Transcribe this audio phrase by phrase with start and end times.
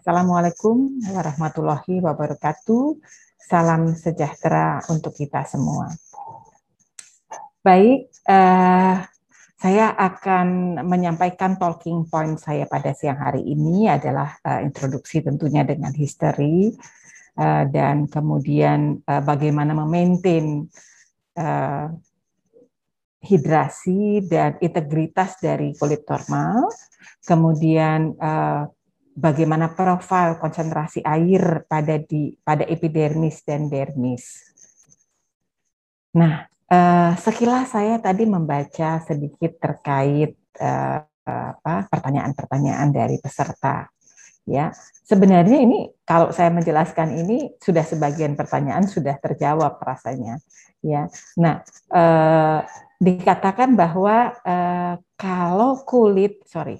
[0.00, 2.96] Assalamualaikum warahmatullahi wabarakatuh.
[3.36, 5.92] Salam sejahtera untuk kita semua.
[7.60, 8.96] Baik, eh,
[9.60, 15.92] saya akan menyampaikan talking point saya pada siang hari ini adalah uh, introduksi tentunya dengan
[15.92, 16.72] history
[17.36, 20.64] uh, dan kemudian uh, bagaimana memaintain
[21.36, 21.92] uh,
[23.20, 26.72] hidrasi dan integritas dari kulit normal,
[27.28, 28.64] kemudian uh,
[29.20, 34.48] bagaimana profil konsentrasi air pada di pada epidermis dan dermis.
[36.16, 43.90] Nah, Uh, sekilas saya tadi membaca sedikit terkait uh, apa pertanyaan-pertanyaan dari peserta.
[44.46, 44.70] Ya,
[45.02, 50.38] sebenarnya ini kalau saya menjelaskan ini sudah sebagian pertanyaan sudah terjawab rasanya.
[50.78, 52.62] Ya, nah uh,
[53.02, 56.78] dikatakan bahwa uh, kalau kulit, sorry,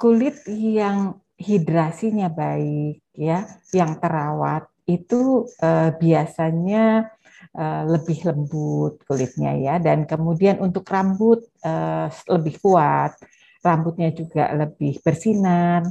[0.00, 7.14] kulit yang hidrasinya baik, ya, yang terawat itu uh, biasanya
[7.58, 9.74] Eh, lebih lembut kulitnya ya.
[9.82, 13.18] Dan kemudian untuk rambut uh, lebih kuat.
[13.66, 15.82] Rambutnya juga lebih bersinar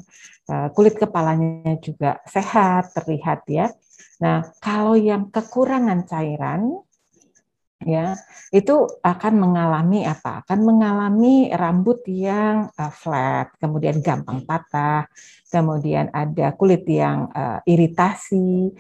[0.48, 3.68] uh, kulit kepalanya juga sehat terlihat ya.
[4.24, 6.87] Nah kalau yang kekurangan cairan
[7.86, 8.18] ya
[8.50, 15.06] itu akan mengalami apa akan mengalami rambut yang uh, flat kemudian gampang patah
[15.54, 18.74] kemudian ada kulit yang uh, iritasi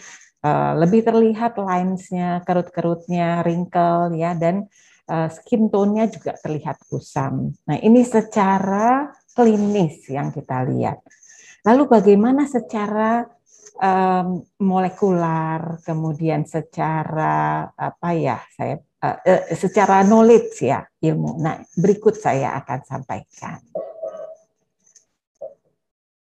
[0.47, 4.69] Eh, lebih terlihat lines-nya, kerut-kerutnya, wrinkle ya dan
[5.09, 7.57] uh, skin tone-nya juga terlihat kusam.
[7.65, 11.01] Nah, ini secara klinis yang kita lihat.
[11.65, 13.25] Lalu bagaimana secara
[13.81, 21.37] um, molekular, kemudian secara apa ya, saya uh, uh, secara knowledge ya ilmu.
[21.41, 23.59] Nah, berikut saya akan sampaikan.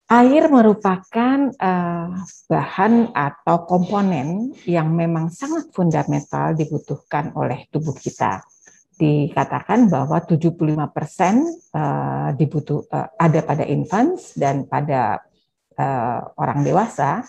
[0.07, 2.09] Air merupakan uh,
[2.47, 8.39] bahan atau komponen yang memang sangat fundamental dibutuhkan oleh tubuh kita.
[8.95, 10.79] Dikatakan bahwa 75%
[11.75, 15.27] uh, dibutuh uh, ada pada infants dan pada
[15.75, 17.27] uh, orang dewasa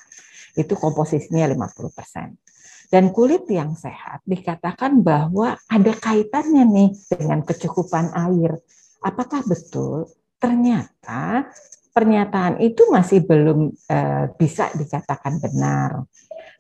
[0.55, 2.48] itu komposisinya 50%.
[2.89, 8.57] Dan kulit yang sehat dikatakan bahwa ada kaitannya nih dengan kecukupan air.
[9.05, 10.09] Apakah betul?
[10.41, 11.45] Ternyata
[11.93, 16.09] pernyataan itu masih belum uh, bisa dikatakan benar.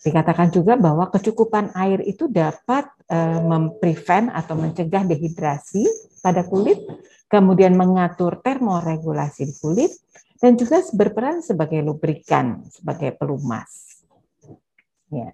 [0.04, 5.86] Dikatakan juga bahwa kecukupan air itu dapat uh, memprevent atau mencegah dehidrasi
[6.20, 6.76] pada kulit,
[7.30, 9.92] kemudian mengatur termoregulasi di kulit,
[10.38, 14.04] dan juga berperan sebagai lubrikan, sebagai pelumas.
[15.08, 15.32] Ya.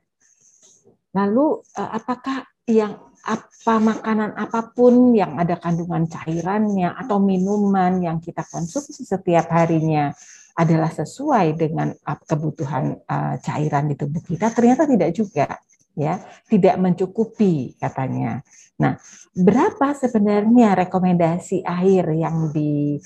[1.14, 8.20] Lalu uh, apakah yang apa makanan apa pun yang ada kandungan cairannya atau minuman yang
[8.20, 10.12] kita konsumsi setiap harinya
[10.54, 15.48] adalah sesuai dengan kebutuhan uh, cairan di tubuh kita ternyata tidak juga
[15.96, 16.20] ya
[16.50, 18.42] tidak mencukupi katanya.
[18.82, 18.98] Nah,
[19.32, 22.98] berapa sebenarnya rekomendasi air yang di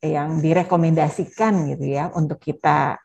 [0.00, 3.00] yang direkomendasikan gitu ya untuk kita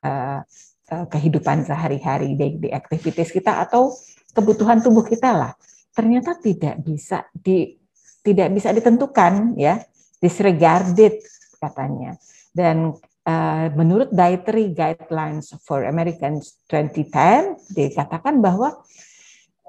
[0.91, 3.95] kehidupan sehari-hari di aktivitas kita atau
[4.35, 5.51] kebutuhan tubuh kita lah.
[5.95, 7.79] Ternyata tidak bisa di
[8.19, 9.79] tidak bisa ditentukan ya.
[10.21, 11.17] Disregarded
[11.57, 12.13] katanya.
[12.53, 12.93] Dan
[13.25, 18.85] uh, menurut dietary guidelines for Americans 2010 dikatakan bahwa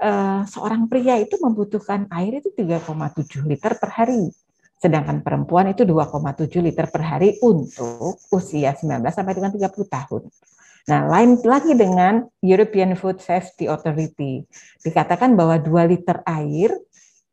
[0.03, 4.29] uh, seorang pria itu membutuhkan air itu 3,7 liter per hari
[4.83, 10.23] sedangkan perempuan itu 2,7 liter per hari untuk usia 19 sampai dengan 30 tahun.
[10.91, 14.43] Nah, lain lagi dengan European Food Safety Authority.
[14.83, 16.75] Dikatakan bahwa 2 liter air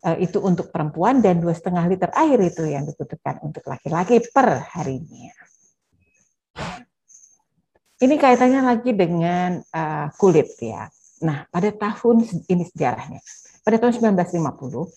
[0.05, 4.63] uh, itu untuk perempuan dan dua setengah liter air itu yang dibutuhkan untuk laki-laki per
[4.75, 5.33] harinya.
[7.99, 10.87] Ini kaitannya lagi dengan uh, kulit ya.
[11.19, 13.19] Nah, pada tahun ini sejarahnya.
[13.59, 14.87] Pada tahun 1950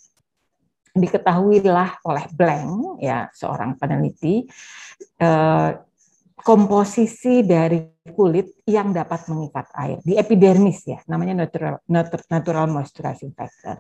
[0.93, 4.45] diketahuilah oleh Blank ya seorang peneliti
[5.25, 5.73] uh,
[6.43, 7.79] komposisi dari
[8.11, 10.03] kulit yang dapat mengikat air.
[10.03, 11.79] Di epidermis ya namanya natural
[12.27, 13.79] natural moisturizing factor.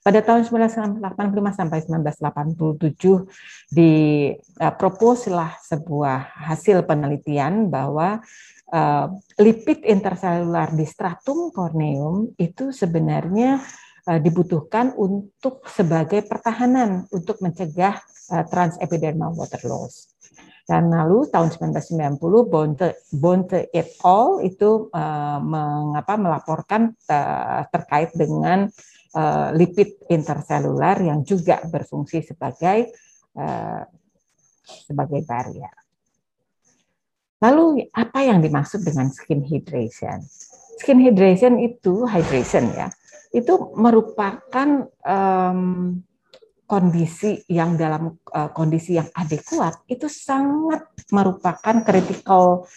[0.00, 1.04] Pada tahun 1985
[1.52, 3.28] sampai 1987
[3.68, 3.92] di
[4.32, 8.24] uh, proposlah sebuah hasil penelitian bahwa
[8.72, 9.06] uh,
[9.36, 13.60] lipid interselular di stratum corneum itu sebenarnya
[14.08, 18.00] uh, dibutuhkan untuk sebagai pertahanan untuk mencegah
[18.32, 20.17] uh, transepidermal water loss
[20.68, 22.20] dan lalu tahun 1990
[22.52, 24.44] Bonte, Bonte et al.
[24.44, 28.68] itu uh, mengapa melaporkan uh, terkait dengan
[29.16, 32.92] uh, lipid interselular yang juga berfungsi sebagai
[33.40, 33.80] uh,
[34.68, 35.72] sebagai barrier.
[37.40, 40.20] Lalu apa yang dimaksud dengan skin hydration?
[40.84, 42.92] Skin hydration itu hydration ya,
[43.32, 45.96] itu merupakan um,
[46.68, 52.68] kondisi yang dalam uh, kondisi yang adekuat itu sangat merupakan critical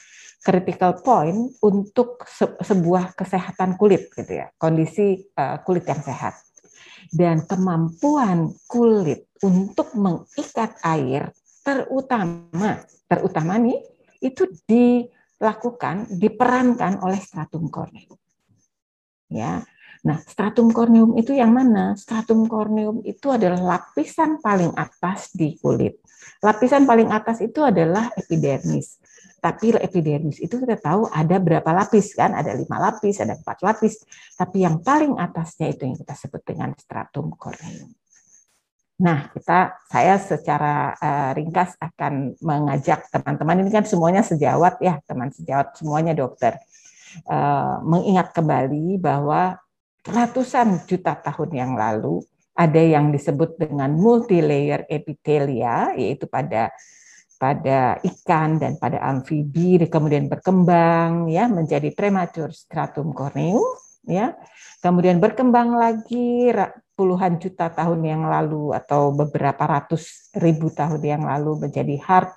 [0.41, 6.39] critical point untuk se sebuah kesehatan kulit gitu ya, kondisi uh, kulit yang sehat.
[7.11, 13.77] Dan kemampuan kulit untuk mengikat air terutama terutama nih
[14.23, 18.15] itu dilakukan diperankan oleh stratum corneum.
[19.27, 19.67] Ya.
[20.01, 21.93] Nah, stratum corneum itu yang mana?
[21.93, 26.01] Stratum corneum itu adalah lapisan paling atas di kulit.
[26.41, 28.97] Lapisan paling atas itu adalah epidermis.
[29.37, 32.33] Tapi epidermis itu kita tahu ada berapa lapis kan?
[32.33, 34.01] Ada lima lapis, ada empat lapis.
[34.33, 37.93] Tapi yang paling atasnya itu yang kita sebut dengan stratum corneum.
[39.01, 45.29] Nah, kita saya secara uh, ringkas akan mengajak teman-teman ini kan semuanya sejawat ya, teman
[45.29, 46.57] sejawat semuanya dokter.
[47.29, 49.60] Uh, mengingat kembali bahwa
[50.05, 52.21] ratusan juta tahun yang lalu
[52.57, 56.73] ada yang disebut dengan multilayer epithelia yaitu pada
[57.41, 63.65] pada ikan dan pada amfibi kemudian berkembang ya menjadi premature stratum corneum
[64.05, 64.37] ya.
[64.81, 66.49] Kemudian berkembang lagi
[66.97, 72.29] puluhan juta tahun yang lalu atau beberapa ratus ribu tahun yang lalu menjadi hard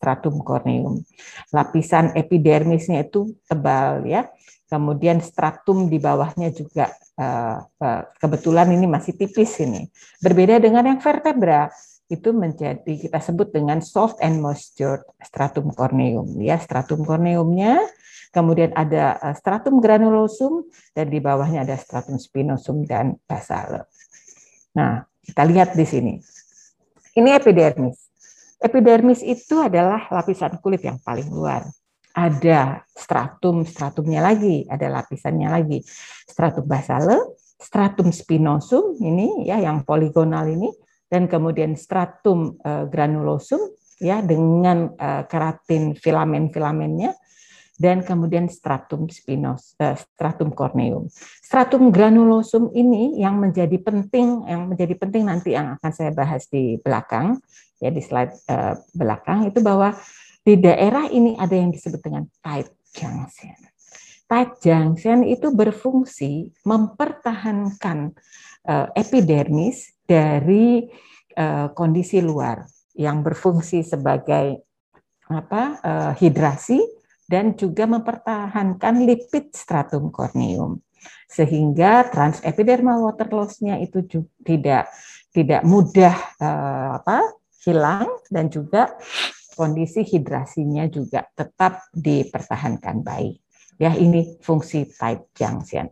[0.00, 1.04] stratum corneum
[1.52, 4.32] lapisan epidermisnya itu tebal ya
[4.72, 6.88] kemudian stratum di bawahnya juga
[7.20, 9.92] uh, uh, kebetulan ini masih tipis ini
[10.24, 11.68] berbeda dengan yang vertebra
[12.08, 17.84] itu menjadi kita sebut dengan soft and moisture stratum corneum ya stratum corneumnya
[18.30, 23.86] kemudian ada eh, stratum granulosum dan di bawahnya ada stratum spinosum dan basale.
[24.74, 26.14] Nah, kita lihat di sini.
[27.18, 28.09] Ini epidermis.
[28.60, 31.64] Epidermis itu adalah lapisan kulit yang paling luar.
[32.12, 35.80] Ada stratum, stratumnya lagi, ada lapisannya lagi.
[36.28, 37.16] Stratum basale,
[37.56, 40.68] stratum spinosum ini ya yang poligonal ini
[41.08, 43.60] dan kemudian stratum uh, granulosum
[44.00, 47.12] ya dengan uh, keratin filamen-filamennya
[47.80, 51.08] dan kemudian stratum spinos uh, stratum corneum.
[51.40, 56.76] Stratum granulosum ini yang menjadi penting yang menjadi penting nanti yang akan saya bahas di
[56.84, 57.40] belakang
[57.80, 59.96] ya di slide uh, belakang itu bahwa
[60.44, 63.56] di daerah ini ada yang disebut dengan tight junction.
[64.28, 68.12] Tight junction itu berfungsi mempertahankan
[68.68, 70.84] uh, epidermis dari
[71.40, 74.60] uh, kondisi luar yang berfungsi sebagai
[75.30, 76.99] apa uh, hidrasi
[77.30, 80.82] dan juga mempertahankan lipid stratum corneum
[81.30, 84.84] sehingga transepidermal water loss-nya itu juga tidak
[85.30, 87.22] tidak mudah uh, apa
[87.62, 88.90] hilang dan juga
[89.54, 93.38] kondisi hidrasinya juga tetap dipertahankan baik.
[93.80, 95.88] Ya, ini fungsi tight junction.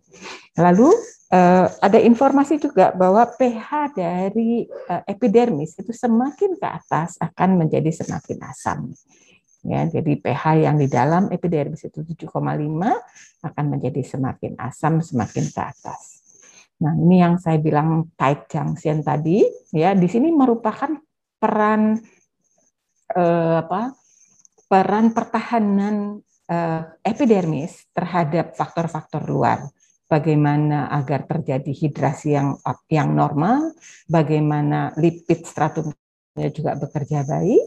[0.60, 0.92] Lalu
[1.32, 7.88] uh, ada informasi juga bahwa pH dari uh, epidermis itu semakin ke atas akan menjadi
[7.88, 8.92] semakin asam.
[9.68, 12.32] Ya, jadi pH yang di dalam epidermis itu 7,5
[13.44, 16.24] akan menjadi semakin asam semakin ke atas.
[16.80, 19.44] Nah, ini yang saya bilang tight junction tadi,
[19.76, 20.88] ya, di sini merupakan
[21.36, 22.00] peran
[23.12, 23.92] eh, apa?
[24.68, 29.68] peran pertahanan eh, epidermis terhadap faktor-faktor luar
[30.08, 32.56] bagaimana agar terjadi hidrasi yang
[32.88, 33.76] yang normal,
[34.08, 37.64] bagaimana lipid stratumnya juga bekerja baik,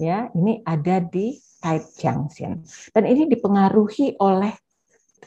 [0.00, 2.64] ya ini ada di tight junction
[2.96, 4.56] dan ini dipengaruhi oleh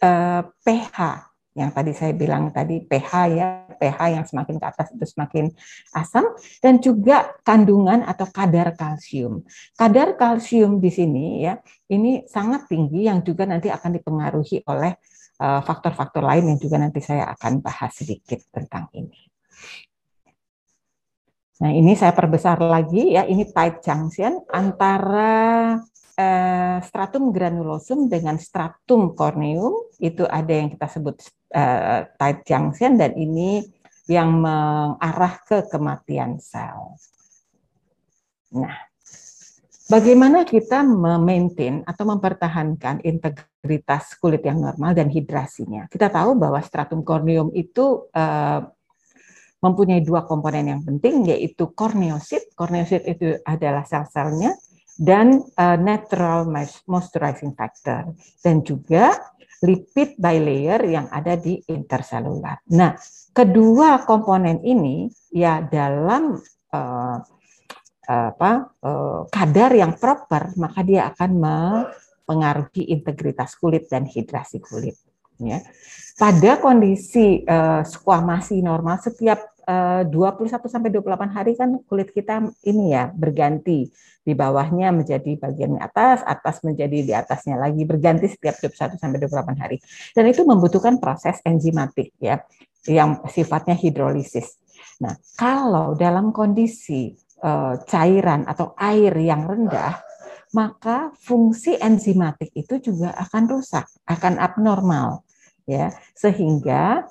[0.01, 5.05] uh, pH yang tadi saya bilang tadi pH ya pH yang semakin ke atas itu
[5.05, 5.53] semakin
[5.93, 6.33] asam.
[6.57, 9.45] Dan juga kandungan atau kadar kalsium.
[9.77, 11.61] Kadar kalsium di sini ya
[11.93, 14.97] ini sangat tinggi yang juga nanti akan dipengaruhi oleh
[15.43, 19.27] Eh, faktor-faktor lain yang juga nanti saya akan bahas sedikit tentang ini.
[21.61, 25.77] Nah, ini saya perbesar lagi ya, ini tight junction antara
[26.17, 31.21] eh, stratum granulosum dengan stratum corneum, itu ada yang kita sebut
[31.53, 33.61] eh, tight junction dan ini
[34.09, 36.97] yang mengarah ke kematian sel.
[38.53, 38.93] Nah,
[39.83, 45.91] Bagaimana kita memaintain atau mempertahankan integritas kulit yang normal dan hidrasinya?
[45.91, 48.63] Kita tahu bahwa stratum corneum itu uh,
[49.63, 52.51] mempunyai dua komponen yang penting, yaitu korneosit.
[52.51, 54.51] Korneosit itu adalah sel-selnya,
[54.99, 56.43] dan uh, natural
[56.85, 58.11] moisturizing factor,
[58.43, 59.15] dan juga
[59.63, 62.59] lipid bilayer yang ada di interselular.
[62.75, 62.99] Nah,
[63.31, 66.35] kedua komponen ini ya dalam
[66.75, 67.17] uh,
[68.03, 68.51] apa
[68.83, 71.57] uh, kadar yang proper maka dia akan me,
[72.27, 74.99] mempengaruhi integritas kulit dan hidrasi kulit.
[75.39, 75.63] Ya.
[76.19, 83.09] Pada kondisi uh, squamasi normal setiap 21 sampai 28 hari kan kulit kita ini ya
[83.11, 83.87] berganti
[84.23, 89.59] di bawahnya menjadi bagian atas, atas menjadi di atasnya lagi berganti setiap 21 sampai 28
[89.59, 89.77] hari.
[90.15, 92.39] Dan itu membutuhkan proses enzimatik ya
[92.87, 94.59] yang sifatnya hidrolisis.
[95.03, 97.11] Nah, kalau dalam kondisi
[97.43, 99.99] uh, cairan atau air yang rendah
[100.53, 105.22] maka fungsi enzimatik itu juga akan rusak, akan abnormal
[105.63, 107.07] ya sehingga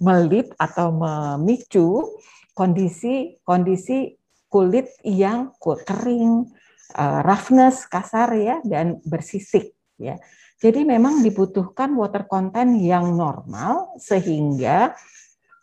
[0.00, 2.18] melip atau memicu
[2.52, 6.48] kondisi kondisi kulit yang kering,
[6.96, 10.16] uh, roughness kasar ya dan bersisik ya.
[10.56, 14.96] Jadi memang dibutuhkan water content yang normal sehingga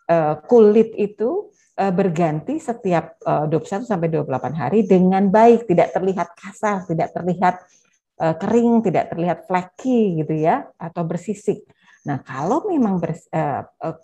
[0.05, 6.29] uh, kulit itu Eh, berganti setiap 21 eh, sampai 28 hari dengan baik, tidak terlihat
[6.37, 7.82] kasar, tidak terlihat eh,
[8.17, 11.65] kering, tidak terlihat flaky gitu ya atau bersisik.
[12.03, 13.25] Nah, kalau memang bers,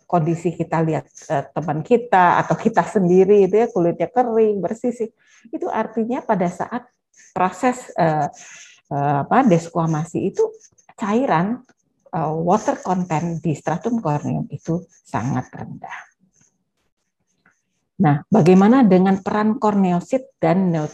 [0.08, 1.06] kondisi kita lihat
[1.52, 5.12] teman kita atau kita sendiri itu ya kulitnya kering, bersisik,
[5.52, 6.88] itu artinya pada saat
[7.36, 7.92] proses
[8.90, 10.48] apa desquamasi itu
[10.96, 11.62] cairan
[12.16, 16.10] water content di stratum corneum itu sangat rendah.
[18.00, 20.88] Nah, bagaimana dengan peran korneosit dan eh,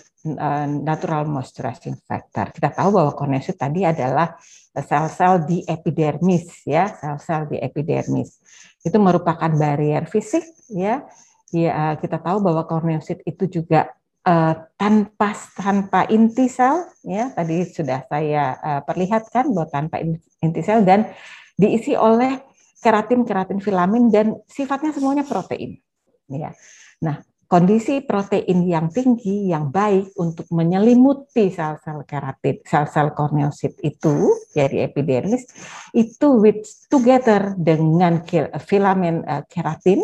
[0.82, 2.50] natural moisturizing factor?
[2.50, 4.34] Kita tahu bahwa korneosit tadi adalah
[4.74, 8.42] sel-sel di epidermis ya, sel-sel di epidermis.
[8.82, 11.06] Itu merupakan barrier fisik ya.
[11.54, 13.94] Ya, kita tahu bahwa korneosit itu juga
[14.28, 17.32] uh, tanpa tanpa inti sel ya.
[17.32, 20.02] Tadi sudah saya uh, perlihatkan bahwa tanpa
[20.42, 21.14] inti sel dan
[21.56, 22.42] diisi oleh
[22.84, 25.80] keratin, keratin filamin dan sifatnya semuanya protein.
[26.28, 26.52] Ya.
[27.00, 34.82] Nah, kondisi protein yang tinggi yang baik untuk menyelimuti sel-sel keratin, sel-sel korneosit itu dari
[34.82, 35.46] epidermis
[35.94, 38.26] itu with together dengan
[38.66, 40.02] filamen uh, keratin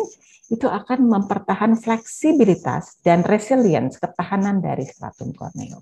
[0.52, 5.80] itu akan mempertahankan fleksibilitas dan resilience ketahanan dari stratum corneum.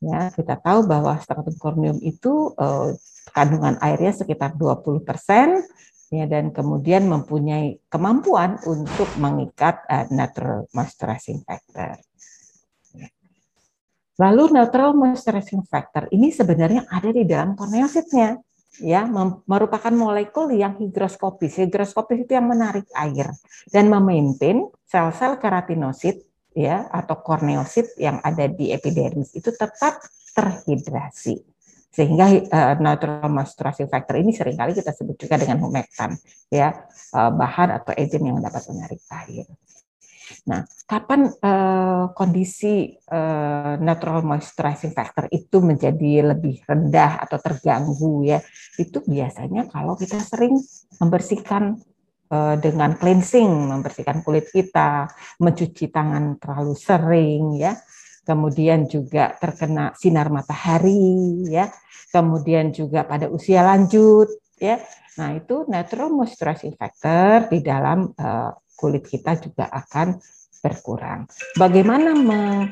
[0.00, 2.96] Ya, kita tahu bahwa stratum corneum itu uh,
[3.36, 5.60] kandungan airnya sekitar 20 persen,
[6.10, 11.98] ya dan kemudian mempunyai kemampuan untuk mengikat uh, natural moisturizing factor.
[14.16, 18.40] Lalu natural moisturizing factor ini sebenarnya ada di dalam korneositnya,
[18.80, 19.04] ya
[19.44, 21.60] merupakan molekul yang higroskopis.
[21.60, 23.28] Higroskopis itu yang menarik air
[23.68, 26.24] dan memaintain sel-sel keratinosit
[26.56, 30.00] ya atau korneosit yang ada di epidermis itu tetap
[30.32, 31.55] terhidrasi.
[31.96, 36.12] Sehingga uh, natural moisturizing factor ini sering kali kita sebut juga dengan humektan,
[36.52, 36.84] ya
[37.16, 39.48] uh, bahan atau agent yang dapat menarik air.
[40.50, 48.42] Nah, kapan uh, kondisi uh, natural moisturizing factor itu menjadi lebih rendah atau terganggu ya?
[48.76, 50.58] Itu biasanya kalau kita sering
[50.98, 51.78] membersihkan
[52.30, 55.06] uh, dengan cleansing, membersihkan kulit kita,
[55.38, 57.78] mencuci tangan terlalu sering ya,
[58.26, 61.70] kemudian juga terkena sinar matahari ya,
[62.10, 64.26] kemudian juga pada usia lanjut
[64.58, 64.82] ya.
[65.16, 70.20] Nah, itu natural moisturizing factor di dalam uh, kulit kita juga akan
[70.60, 71.24] berkurang.
[71.56, 72.68] Bagaimana me,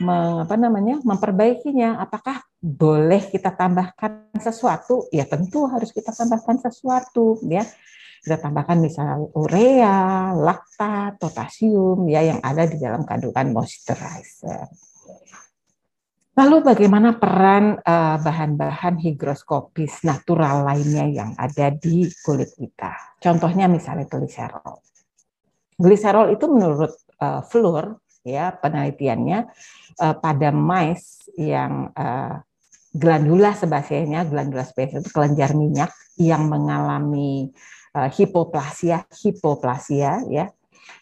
[0.00, 0.16] me,
[0.46, 1.02] apa namanya?
[1.04, 2.00] memperbaikinya?
[2.00, 5.10] Apakah boleh kita tambahkan sesuatu?
[5.12, 7.66] Ya tentu harus kita tambahkan sesuatu ya
[8.22, 14.70] kita tambahkan misalnya urea, laktat, potasium ya yang ada di dalam kandungan moisturizer.
[16.32, 23.20] Lalu bagaimana peran eh, bahan-bahan higroskopis natural lainnya yang ada di kulit kita?
[23.20, 24.80] Contohnya misalnya gliserol.
[25.76, 29.50] Gliserol itu menurut uh, Fleur ya penelitiannya
[29.98, 31.90] uh, pada mice yang
[32.92, 35.90] glandula sebasenya, glandula sebasenya itu kelenjar minyak
[36.20, 37.48] yang mengalami
[37.92, 40.52] hipoplasia, hipoplasia ya.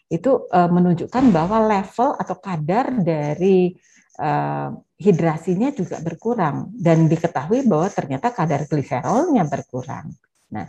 [0.07, 3.75] Itu menunjukkan bahwa level atau kadar dari
[4.21, 10.12] uh, hidrasinya juga berkurang dan diketahui bahwa ternyata kadar gliserolnya berkurang.
[10.50, 10.67] Nah,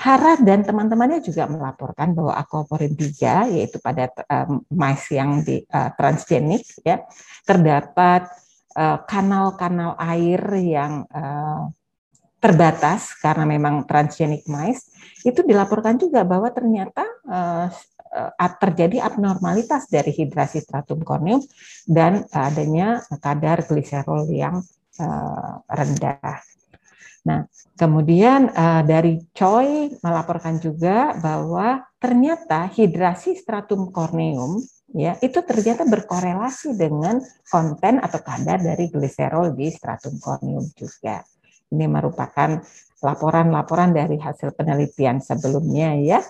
[0.00, 5.92] Hara dan teman-temannya juga melaporkan bahwa aquaporin 3 yaitu pada um, mice yang di uh,
[5.94, 7.04] transgenik ya
[7.46, 8.26] terdapat
[9.06, 11.68] kanal-kanal uh, air yang uh,
[12.40, 14.88] terbatas karena memang transgenik mice
[15.28, 17.68] itu dilaporkan juga bahwa ternyata uh,
[18.58, 21.40] terjadi abnormalitas dari hidrasi stratum corneum
[21.86, 24.58] dan adanya kadar gliserol yang
[24.98, 26.42] uh, rendah.
[27.20, 27.44] Nah,
[27.76, 34.56] kemudian uh, dari Choi melaporkan juga bahwa ternyata hidrasi stratum corneum
[34.90, 41.22] ya itu ternyata berkorelasi dengan konten atau kadar dari gliserol di stratum corneum juga.
[41.70, 42.58] Ini merupakan
[43.00, 46.20] laporan-laporan dari hasil penelitian sebelumnya ya.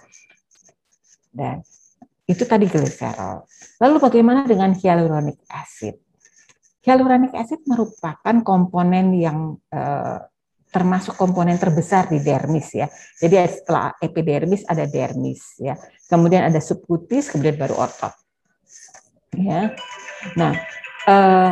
[1.30, 1.62] Dan
[2.26, 3.46] itu tadi gliserol.
[3.82, 5.98] Lalu bagaimana dengan hyaluronic acid?
[6.82, 10.18] Hyaluronic acid merupakan komponen yang eh,
[10.70, 12.86] termasuk komponen terbesar di dermis ya.
[13.18, 15.74] Jadi setelah epidermis ada dermis ya.
[16.06, 18.14] Kemudian ada subkutis, kemudian baru otot.
[19.34, 19.74] Ya.
[20.38, 20.54] Nah,
[21.06, 21.50] uh,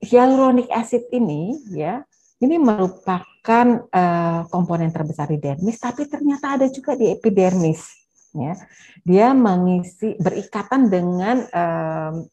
[0.00, 2.04] hyaluronic acid ini ya,
[2.40, 8.01] ini merupakan uh, komponen terbesar di dermis, tapi ternyata ada juga di epidermis.
[8.32, 8.56] Ya,
[9.04, 12.24] dia mengisi berikatan dengan uh,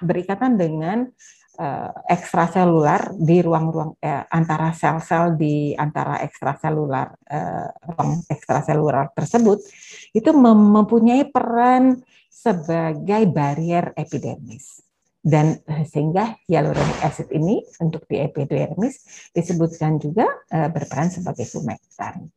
[0.00, 1.12] berikatan dengan
[1.60, 9.60] uh, ekstraselular di ruang-ruang eh, antara sel-sel di antara ekstraselular uh, ruang ekstraselular tersebut
[10.14, 12.00] itu mempunyai peran
[12.32, 14.82] sebagai barrier epidermis
[15.24, 22.28] dan uh, sehingga hyaluronic acid ini untuk di epidermis disebutkan juga uh, berperan sebagai humektan.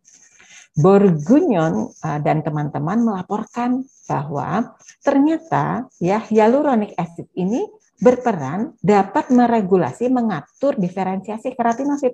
[0.77, 1.89] Borgunyon
[2.21, 7.65] dan teman-teman melaporkan bahwa ternyata ya hyaluronic acid ini
[7.97, 12.13] berperan dapat meregulasi mengatur diferensiasi keratinosit.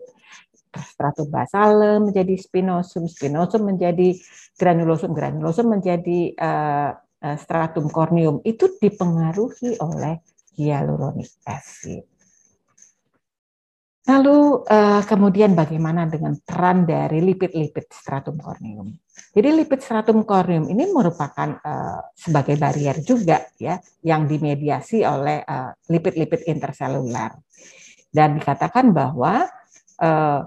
[0.74, 4.16] Stratum basalem menjadi spinosum, spinosum menjadi
[4.58, 6.92] granulosum, granulosum menjadi uh,
[7.36, 8.42] stratum corneum.
[8.48, 10.24] Itu dipengaruhi oleh
[10.58, 12.13] hyaluronic acid.
[14.04, 18.92] Lalu uh, kemudian bagaimana dengan peran dari lipid-lipid stratum corneum?
[19.32, 25.40] Jadi lipid stratum corneum ini merupakan uh, sebagai barrier juga ya yang dimediasi oleh
[25.88, 27.32] lipid-lipid uh, interselular.
[28.12, 29.48] Dan dikatakan bahwa
[30.04, 30.42] uh,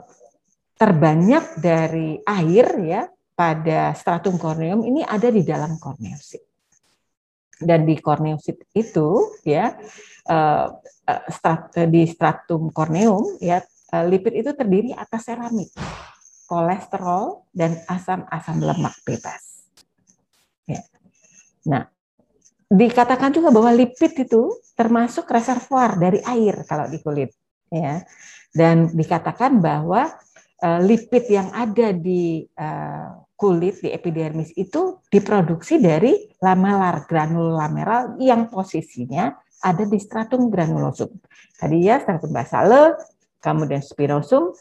[0.76, 6.55] terbanyak dari air ya pada stratum corneum ini ada di dalam korneosit.
[7.56, 9.72] Dan di korneosit itu ya
[10.28, 10.66] uh,
[11.32, 13.64] strat, di stratum corneum ya
[14.04, 15.72] lipid itu terdiri atas seramik,
[16.44, 19.64] kolesterol dan asam-asam lemak bebas.
[20.68, 20.84] Ya.
[21.64, 21.88] Nah,
[22.68, 27.32] dikatakan juga bahwa lipid itu termasuk reservoir dari air kalau di kulit
[27.72, 28.04] ya.
[28.52, 30.12] Dan dikatakan bahwa
[30.84, 38.48] lipid yang ada di uh, kulit di epidermis itu diproduksi dari lamellar granul lameral yang
[38.48, 41.12] posisinya ada di stratum granulosum.
[41.56, 42.96] Tadi ya stratum basale,
[43.40, 44.56] kemudian spinosum,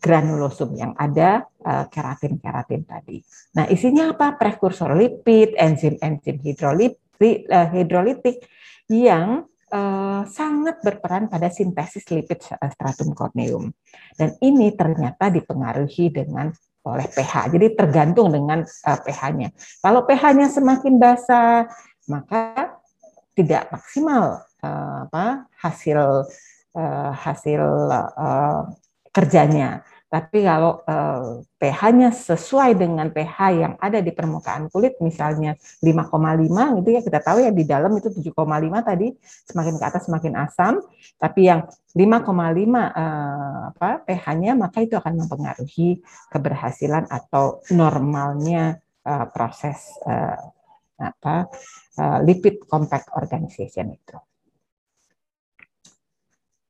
[0.00, 3.20] granulosum yang ada eh, keratin-keratin tadi.
[3.56, 4.36] Nah, isinya apa?
[4.36, 8.40] Prekursor lipid, enzim-enzim hidrolitik, uh, hidrolitik
[8.88, 13.68] yang uh, sangat berperan pada sintesis lipid stratum corneum.
[14.16, 16.48] Dan ini ternyata dipengaruhi dengan
[16.82, 17.54] oleh pH.
[17.54, 19.54] Jadi tergantung dengan uh, pH-nya.
[19.78, 21.70] Kalau pH-nya semakin basah,
[22.10, 22.74] maka
[23.32, 26.26] tidak maksimal uh, apa hasil
[26.76, 28.66] uh, hasil uh,
[29.14, 29.86] kerjanya.
[30.12, 36.88] Tapi kalau uh, pH-nya sesuai dengan pH yang ada di permukaan kulit, misalnya 5,5 gitu
[36.92, 38.36] ya, kita tahu ya di dalam itu 7,5
[38.84, 39.08] tadi,
[39.48, 40.84] semakin ke atas semakin asam,
[41.16, 41.64] tapi yang
[41.96, 50.36] 5,5 uh, apa pH-nya maka itu akan mempengaruhi keberhasilan atau normalnya uh, proses uh,
[51.00, 51.48] apa
[51.96, 54.20] uh, lipid compact organization itu.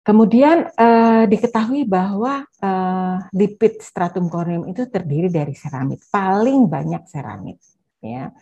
[0.03, 7.63] Kemudian uh, diketahui bahwa uh, lipid stratum corneum itu terdiri dari seramid, paling banyak seramid.
[8.03, 8.35] Ya.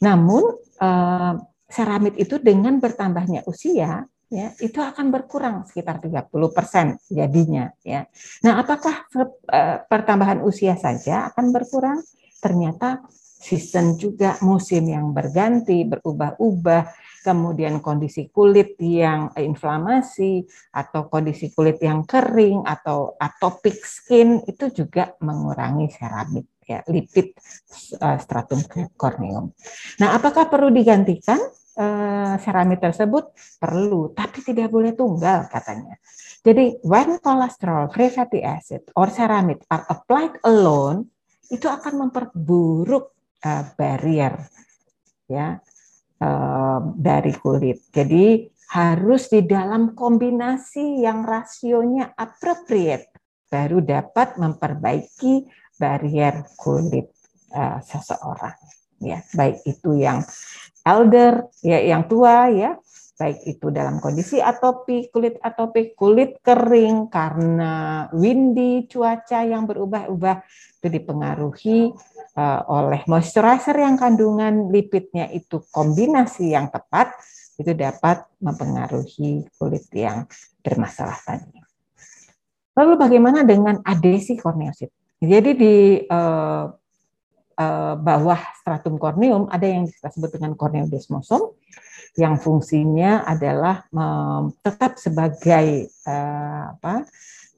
[0.00, 1.34] Namun uh,
[1.68, 6.32] seramid itu dengan bertambahnya usia ya itu akan berkurang sekitar 30%
[7.12, 8.08] jadinya ya.
[8.42, 9.06] Nah, apakah
[9.86, 12.00] pertambahan usia saja akan berkurang?
[12.40, 13.04] Ternyata
[13.44, 16.82] season juga musim yang berganti, berubah-ubah,
[17.20, 25.12] kemudian kondisi kulit yang inflamasi atau kondisi kulit yang kering atau atopic skin itu juga
[25.20, 27.36] mengurangi seramid ya lipid
[28.00, 28.64] uh, stratum
[28.96, 29.52] corneum.
[30.00, 31.36] Nah, apakah perlu digantikan
[31.76, 32.40] uh,
[32.80, 33.36] tersebut?
[33.60, 36.00] Perlu, tapi tidak boleh tunggal katanya.
[36.44, 41.08] Jadi, when cholesterol, free fatty acid, or ceramide are applied alone,
[41.48, 43.13] itu akan memperburuk
[43.44, 44.34] uh, barrier
[45.28, 45.60] ya
[46.20, 47.88] uh, dari kulit.
[47.92, 53.12] Jadi harus di dalam kombinasi yang rasionya appropriate
[53.46, 55.46] baru dapat memperbaiki
[55.78, 57.12] barrier kulit
[57.54, 58.56] uh, seseorang
[58.98, 60.24] ya baik itu yang
[60.82, 62.74] elder ya yang tua ya
[63.14, 70.42] baik itu dalam kondisi atopi kulit atopi kulit kering karena windy cuaca yang berubah-ubah
[70.82, 71.94] itu dipengaruhi
[72.34, 77.14] uh, oleh moisturizer yang kandungan lipidnya itu kombinasi yang tepat
[77.54, 80.26] itu dapat mempengaruhi kulit yang
[80.58, 81.62] bermasalah tadi.
[82.74, 84.90] Lalu bagaimana dengan adesi korneosit?
[85.22, 85.74] Jadi di
[86.10, 86.66] uh,
[87.54, 91.54] uh, bawah stratum korneum ada yang kita sebut dengan korneodesmosom
[92.14, 97.04] yang fungsinya adalah um, tetap sebagai uh, apa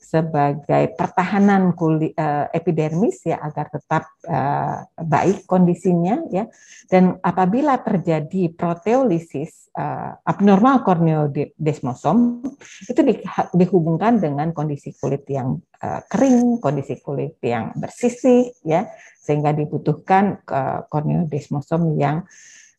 [0.07, 6.47] sebagai pertahanan kulit uh, epidermis ya agar tetap uh, baik kondisinya ya.
[6.87, 12.47] Dan apabila terjadi proteolisis uh, abnormal korneodesmosom
[12.87, 13.19] itu di,
[13.59, 18.87] dihubungkan dengan kondisi kulit yang uh, kering kondisi kulit yang bersisih ya
[19.19, 22.23] sehingga dibutuhkan uh, korneodesmosom yang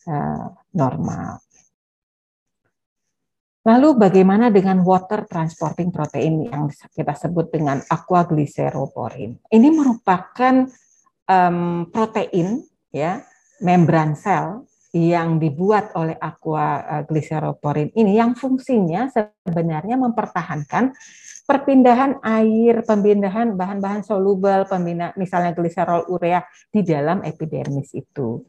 [0.08, 1.44] uh, normal
[3.68, 9.44] Lalu bagaimana dengan water transporting protein yang kita sebut dengan aquaglyceroporin?
[9.52, 10.64] Ini merupakan
[11.28, 12.64] um, protein
[12.96, 13.20] ya
[13.60, 14.64] membran sel
[14.96, 20.96] yang dibuat oleh aquaglyceroporin ini yang fungsinya sebenarnya mempertahankan
[21.44, 26.40] perpindahan air, pemindahan bahan-bahan soluble, pemindah, misalnya gliserol urea
[26.72, 28.48] di dalam epidermis itu.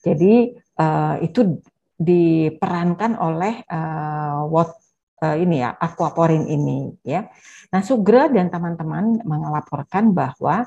[0.00, 1.58] Jadi uh, itu
[2.00, 4.72] diperankan oleh uh, what
[5.20, 7.28] uh, ini ya aquaporin ini ya.
[7.70, 10.64] Nah, Sugra dan teman-teman melaporkan bahwa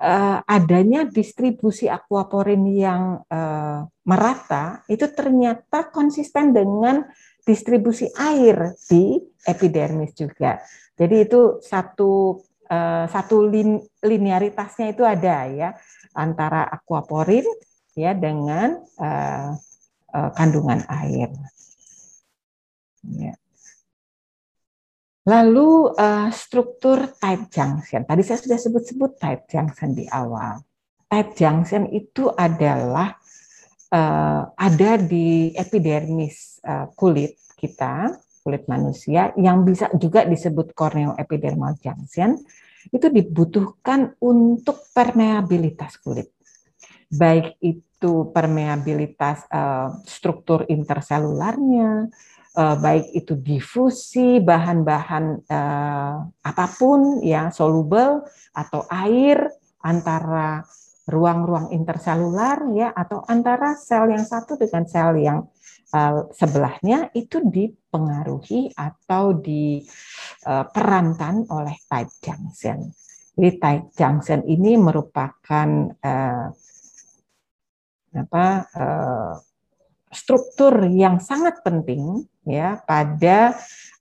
[0.00, 7.04] uh, adanya distribusi aquaporin yang uh, merata itu ternyata konsisten dengan
[7.44, 10.60] distribusi air di epidermis juga.
[10.96, 12.40] Jadi itu satu
[12.72, 15.70] uh, satu lin, linearitasnya itu ada ya
[16.16, 17.46] antara aquaporin
[17.94, 19.54] ya dengan uh,
[20.14, 21.30] uh, kandungan air.
[23.04, 23.34] Ya.
[25.28, 28.08] Lalu uh, struktur tight junction.
[28.08, 30.64] Tadi saya sudah sebut-sebut tight junction di awal.
[31.04, 33.12] Tight junction itu adalah
[33.92, 42.40] uh, ada di epidermis uh, kulit kita, kulit manusia, yang bisa juga disebut corneoepidermal junction.
[42.88, 46.37] Itu dibutuhkan untuk permeabilitas kulit.
[47.08, 52.12] Baik itu permeabilitas uh, struktur interselularnya,
[52.58, 59.48] uh, baik itu difusi bahan-bahan uh, apa pun ya soluble atau air
[59.80, 60.66] antara
[61.08, 65.48] ruang-ruang interselular ya atau antara sel yang satu dengan sel yang
[65.96, 72.92] uh, sebelahnya itu dipengaruhi atau diperankan oleh tight junction.
[73.38, 76.52] Jadi tight junction ini merupakan uh,
[78.24, 79.32] apa uh,
[80.08, 83.52] struktur yang sangat penting ya pada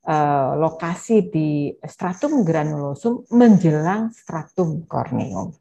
[0.08, 5.52] uh, lokasi di stratum granulosum menjelang stratum corneum.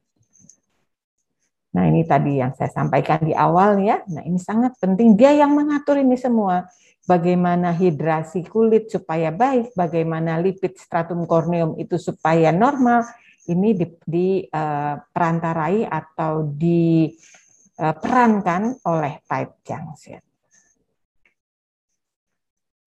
[1.77, 4.01] Nah, ini tadi yang saya sampaikan di awal ya.
[4.09, 6.64] Nah, ini sangat penting dia yang mengatur ini semua.
[7.05, 13.05] Bagaimana hidrasi kulit supaya baik, bagaimana lipid stratum corneum itu supaya normal,
[13.47, 17.14] ini diperantarai di, uh, atau di
[17.77, 20.23] Eh, perankan oleh tight junction.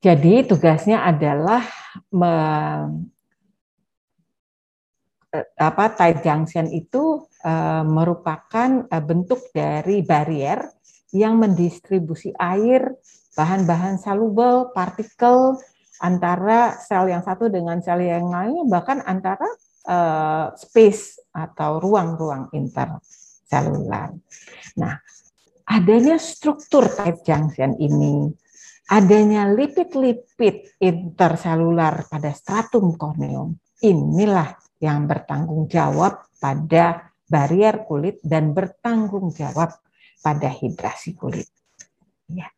[0.02, 1.62] Jadi tugasnya adalah
[2.10, 2.34] me,
[5.30, 10.58] eh, apa tight junction itu uh, merupakan bentuk dari barrier
[11.13, 12.89] yang mendistribusi air,
[13.38, 15.62] bahan-bahan soluble, partikel
[16.02, 19.45] antara sel yang satu dengan sel yang lain, bahkan antara
[19.86, 22.49] uh, space atau ruang-ruang
[23.49, 24.13] interselular.
[24.77, 24.93] Nah,
[25.65, 28.29] adanya struktur tight junction ini,
[28.93, 39.33] adanya lipid-lipid interselular pada stratum corneum, inilah yang bertanggung jawab pada barrier kulit dan bertanggung
[39.33, 39.73] jawab
[40.21, 41.49] pada hidrasi kulit.
[42.29, 42.53] Ya.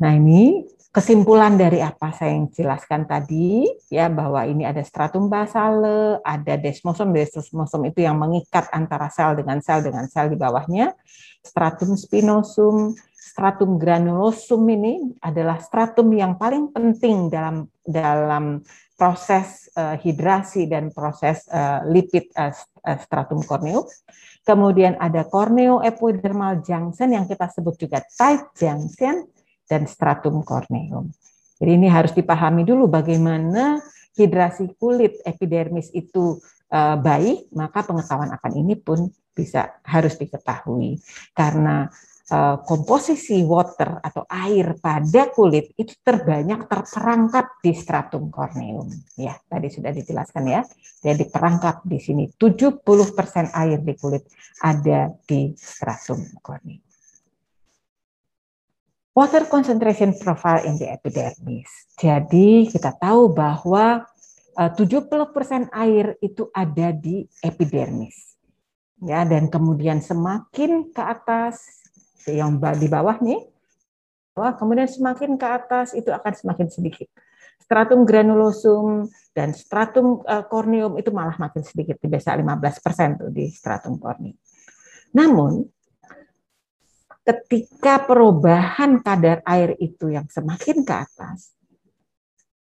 [0.00, 0.64] Nah ini
[0.96, 7.12] kesimpulan dari apa saya yang jelaskan tadi ya bahwa ini ada stratum basale, ada desmosom,
[7.12, 10.96] desmosom itu yang mengikat antara sel dengan sel dengan sel di bawahnya,
[11.44, 18.64] stratum spinosum, stratum granulosum ini adalah stratum yang paling penting dalam dalam
[18.96, 22.56] proses uh, hidrasi dan proses uh, lipid uh,
[23.04, 23.84] stratum corneum.
[24.48, 29.35] Kemudian ada corneo epidermal junction yang kita sebut juga tight junction
[29.66, 31.10] dan stratum corneum.
[31.56, 33.80] Jadi ini harus dipahami dulu bagaimana
[34.16, 36.40] hidrasi kulit epidermis itu
[36.72, 40.96] uh, baik, maka pengetahuan akan ini pun bisa harus diketahui
[41.36, 41.92] karena
[42.32, 48.88] uh, komposisi water atau air pada kulit itu terbanyak terperangkap di stratum corneum.
[49.20, 50.60] Ya, tadi sudah dijelaskan ya.
[51.04, 54.24] Jadi perangkap di sini 70% air di kulit
[54.64, 56.85] ada di stratum corneum.
[59.16, 61.88] Water concentration profile in the epidermis.
[61.96, 64.04] Jadi kita tahu bahwa
[64.52, 68.36] 70% eh, air itu ada di epidermis.
[69.00, 71.64] Ya, dan kemudian semakin ke atas
[72.28, 73.40] yang di bawah nih,
[74.36, 77.08] kemudian semakin ke atas itu akan semakin sedikit.
[77.64, 83.96] Stratum granulosum dan stratum uh, corneum itu malah makin sedikit, biasa 15% tuh di stratum
[83.96, 84.36] corneum.
[85.16, 85.64] Namun
[87.26, 91.58] ketika perubahan kadar air itu yang semakin ke atas,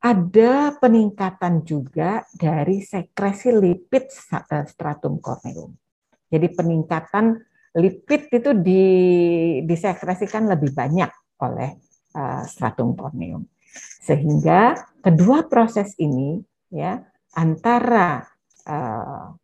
[0.01, 5.77] ada peningkatan juga dari sekresi lipid eh, stratum corneum.
[6.33, 7.37] Jadi peningkatan
[7.77, 8.85] lipid itu di,
[9.69, 11.11] disekresikan lebih banyak
[11.43, 11.79] oleh
[12.15, 13.47] uh, stratum corneum.
[14.03, 17.03] Sehingga kedua proses ini ya
[17.35, 18.34] antara Eh,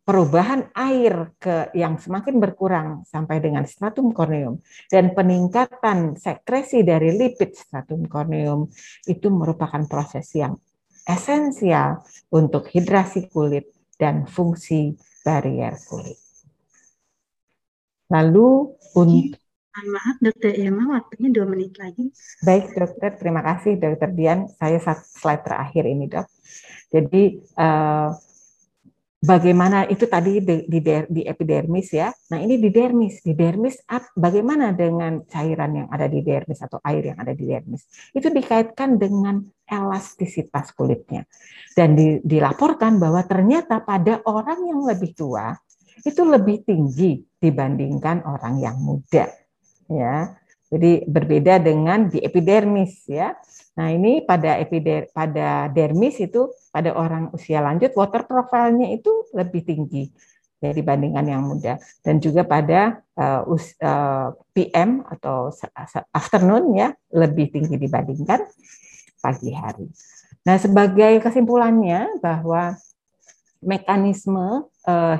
[0.01, 4.57] perubahan air ke yang semakin berkurang sampai dengan stratum corneum
[4.89, 8.65] dan peningkatan sekresi dari lipid stratum corneum
[9.05, 10.57] itu merupakan proses yang
[11.05, 12.01] esensial
[12.33, 16.17] untuk hidrasi kulit dan fungsi barrier kulit.
[18.09, 19.37] Lalu untuk
[19.71, 22.11] Maaf, Dokter Irma, waktunya dua menit lagi.
[22.43, 23.15] Baik, Dokter.
[23.15, 24.51] Terima kasih, Dokter Dian.
[24.59, 26.27] Saya slide terakhir ini, Dok.
[26.91, 28.11] Jadi, uh,
[29.21, 32.09] bagaimana itu tadi di, di, di epidermis ya.
[32.33, 33.77] Nah ini di dermis, di dermis
[34.17, 37.85] bagaimana dengan cairan yang ada di dermis atau air yang ada di dermis?
[38.11, 41.23] Itu dikaitkan dengan elastisitas kulitnya
[41.77, 45.55] dan di, dilaporkan bahwa ternyata pada orang yang lebih tua
[46.01, 49.31] itu lebih tinggi dibandingkan orang yang muda
[49.87, 50.33] ya
[50.71, 53.35] jadi berbeda dengan di epidermis ya.
[53.75, 59.67] Nah, ini pada epider pada dermis itu pada orang usia lanjut water profile-nya itu lebih
[59.67, 60.07] tinggi
[60.63, 65.51] ya dibandingkan yang muda dan juga pada uh, us, uh, PM atau
[66.13, 68.39] afternoon ya lebih tinggi dibandingkan
[69.19, 69.91] pagi hari.
[70.47, 72.79] Nah, sebagai kesimpulannya bahwa
[73.61, 75.15] mekanisme uh,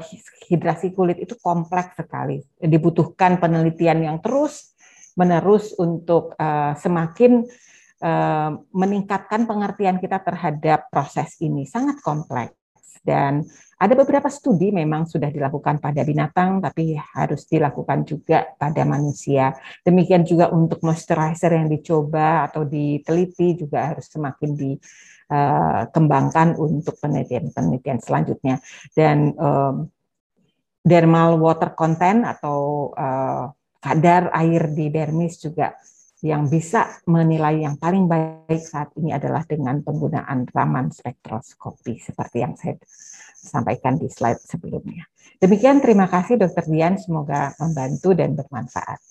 [0.48, 4.71] hidrasi kulit itu kompleks sekali, dibutuhkan penelitian yang terus
[5.15, 7.43] menerus untuk uh, semakin
[8.02, 11.65] uh, meningkatkan pengertian kita terhadap proses ini.
[11.67, 12.56] Sangat kompleks.
[13.02, 13.41] Dan
[13.82, 19.58] ada beberapa studi memang sudah dilakukan pada binatang tapi harus dilakukan juga pada manusia.
[19.82, 27.97] Demikian juga untuk moisturizer yang dicoba atau diteliti juga harus semakin dikembangkan uh, untuk penelitian-penelitian
[28.06, 28.62] selanjutnya.
[28.93, 29.89] Dan um,
[30.86, 33.50] dermal water content atau uh,
[33.82, 35.74] kadar air di dermis juga
[36.22, 42.54] yang bisa menilai yang paling baik saat ini adalah dengan penggunaan Raman spektroskopi seperti yang
[42.54, 42.78] saya
[43.41, 45.10] sampaikan di slide sebelumnya.
[45.41, 46.70] Demikian terima kasih Dr.
[46.70, 49.02] Dian, semoga membantu dan bermanfaat.